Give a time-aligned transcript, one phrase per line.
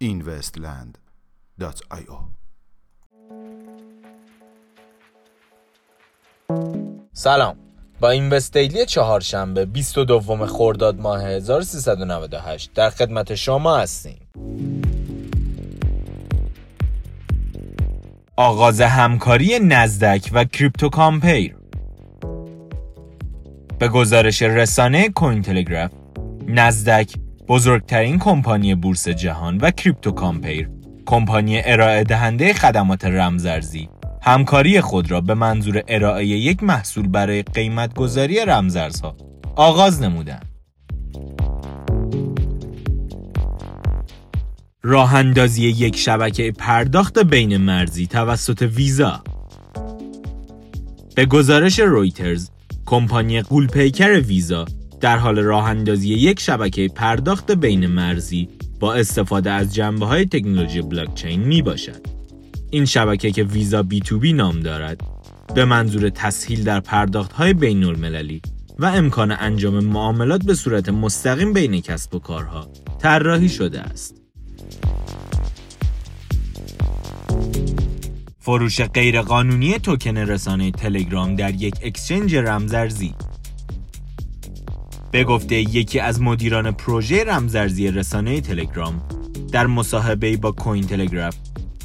[0.00, 2.18] investland.io
[7.12, 7.56] سلام.
[8.00, 14.28] با این وستیلی چهارشنبه 22 خرداد ماه 1398 در خدمت شما هستیم.
[18.38, 21.56] آغاز همکاری نزدک و کریپتو کامپیر
[23.78, 25.90] به گزارش رسانه کوین تلگراف
[26.46, 27.14] نزدک
[27.48, 30.70] بزرگترین کمپانی بورس جهان و کریپتو کامپیر
[31.06, 33.88] کمپانی ارائه دهنده خدمات رمزارزی
[34.22, 39.16] همکاری خود را به منظور ارائه یک محصول برای قیمت گذاری رمزارزها
[39.56, 40.55] آغاز نمودند.
[44.88, 49.24] راه اندازی یک شبکه پرداخت بین مرزی توسط ویزا
[51.14, 52.50] به گزارش رویترز
[52.84, 54.64] کمپانی قولپیکر ویزا
[55.00, 58.48] در حال راه اندازی یک شبکه پرداخت بین مرزی
[58.80, 62.06] با استفاده از جنبه های تکنولوژی بلاکچین می باشد.
[62.70, 65.00] این شبکه که ویزا بی تو بی نام دارد
[65.54, 68.42] به منظور تسهیل در پرداخت های بین المللی
[68.78, 74.25] و امکان انجام معاملات به صورت مستقیم بین کسب و کارها طراحی شده است.
[78.46, 83.14] فروش غیرقانونی توکن رسانه تلگرام در یک exchange رمزارزی
[85.12, 89.02] به گفته یکی از مدیران پروژه رمزارزی رسانه تلگرام
[89.52, 91.36] در مصاحبه با Cointelegraph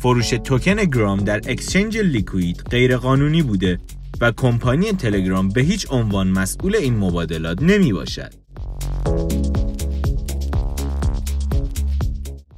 [0.02, 3.80] فروش توکن Gram در exchange Liquid غیرقانونی بوده
[4.22, 8.41] و کمپانی تلگرام به هیچ عنوان مسئول این مبادلات نمی باشد.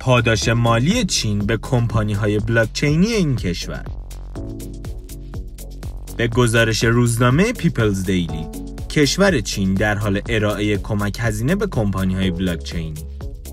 [0.04, 3.84] پاداش مالی چین به کمپانی های بلاکچینی این کشور
[6.18, 8.48] به گزارش روزنامه People's Daily
[8.90, 12.94] کشور چین در حال ارائه کمک هزینه به کمپانی های بلاکچینی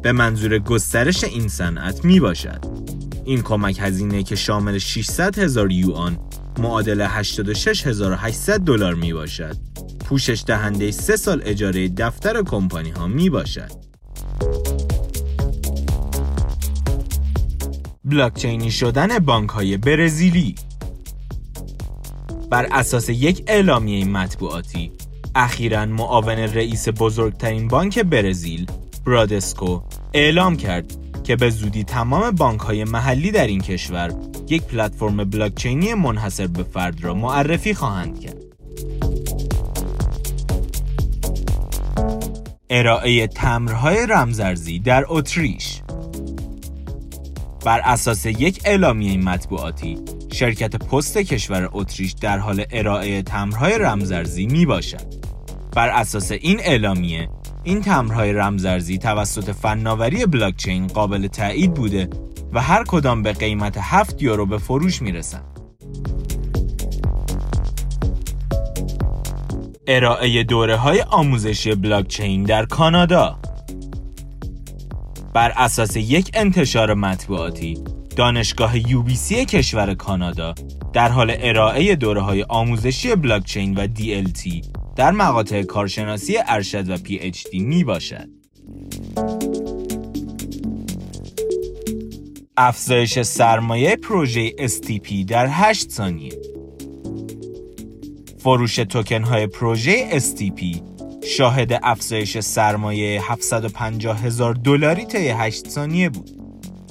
[0.03, 2.65] به منظور گسترش این صنعت می باشد.
[3.25, 6.19] این کمک هزینه که شامل 600 هزار یوان
[6.59, 9.57] معادل 86800 دلار می باشد.
[10.05, 13.90] پوشش دهنده سه سال اجاره دفتر کمپانی ها می باشد.
[18.11, 20.55] بلاکچینی شدن بانک های برزیلی
[22.51, 24.93] بر اساس یک اعلامیه مطبوعاتی
[25.35, 28.67] اخیرا معاون رئیس بزرگترین بانک برزیل
[29.07, 29.81] برادسکو
[30.15, 30.93] اعلام کرد
[31.25, 34.15] که به زودی تمام بانک های محلی در این کشور
[34.49, 38.37] یک پلتفرم بلاکچینی منحصر به فرد را معرفی خواهند کرد.
[42.71, 45.81] ارائه تمرهای رمزارزی در اتریش
[47.65, 49.99] بر اساس یک اعلامیه مطبوعاتی
[50.33, 55.21] شرکت پست کشور اتریش در حال ارائه تمرهای رمزارزی می باشد.
[55.77, 57.29] بر اساس این اعلامیه
[57.65, 62.09] این تمرهای رمزارزی توسط فناوری بلاکچین قابل تایید بوده
[62.53, 65.45] و هر کدام به قیمت 7 یورو به فروش می‌رسند.
[69.87, 73.39] ارائه دوره های آموزشی بلاکچین در کانادا
[75.35, 77.85] بر اساس یک انتشار مطبوعاتی
[78.17, 80.55] دانشگاه یوبیسی کشور کانادا
[80.93, 87.31] در حال ارائه دوره های آموزشی بلاکچین و DLT در مقاطع کارشناسی ارشد و پی
[87.31, 88.29] دی می باشد.
[92.57, 96.33] افزایش سرمایه پروژه STP در 8 ثانیه
[98.39, 100.90] فروش توکن های پروژه STP
[101.31, 106.31] شاهد افزایش سرمایه 750 هزار دلاری طی 8 ثانیه بود.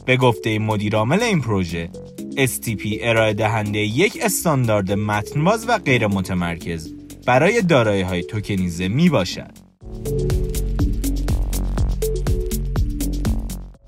[0.05, 1.89] به گفته مدیرعامل این پروژه،
[2.38, 6.94] STP ارائه دهنده یک استاندارد متنباز و غیر متمرکز
[7.25, 9.51] برای دارایی های توکنیزه می باشد.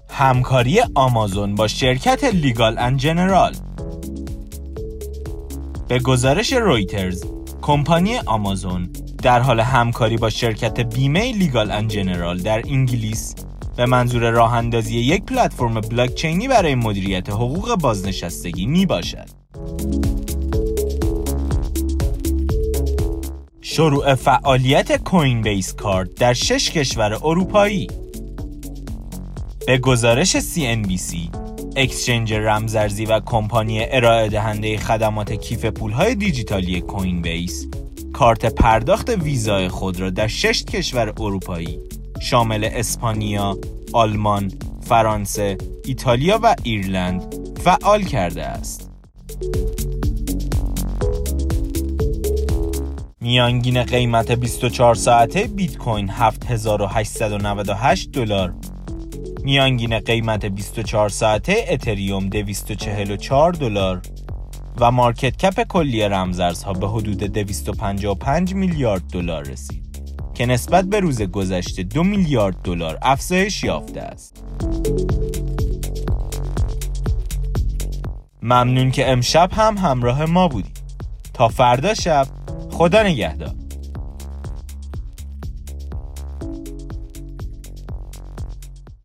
[0.09, 3.55] همکاری آمازون با شرکت لیگال اند جنرال
[5.87, 7.23] به گزارش رویترز
[7.61, 8.89] کمپانی آمازون
[9.23, 13.35] در حال همکاری با شرکت بیمه لیگال اند جنرال در انگلیس
[13.77, 19.29] به منظور راه اندازی یک پلتفرم بلاکچینی برای مدیریت حقوق بازنشستگی می باشد.
[23.61, 27.87] شروع فعالیت کوین بیس کارت در شش کشور اروپایی
[29.67, 31.40] به گزارش CNBC
[31.75, 37.67] اکسچنج رمزارزی و کمپانی ارائه دهنده خدمات کیف پولهای دیجیتالی کوین بیس
[38.13, 41.79] کارت پرداخت ویزای خود را در شش کشور اروپایی
[42.21, 43.57] شامل اسپانیا،
[43.93, 44.51] آلمان،
[44.81, 48.91] فرانسه، ایتالیا و ایرلند فعال کرده است.
[53.21, 58.53] میانگین قیمت 24 ساعته بیت کوین 7898 دلار
[59.43, 64.01] میانگین قیمت 24 ساعته اتریوم 244 دلار
[64.79, 69.81] و مارکت کپ کلی رمزارزها به حدود 255 میلیارد دلار رسید
[70.33, 74.43] که نسبت به روز گذشته دو میلیارد دلار افزایش یافته است.
[78.41, 80.81] ممنون که امشب هم همراه ما بودید.
[81.33, 82.27] تا فردا شب
[82.71, 83.60] خدا نگهدار.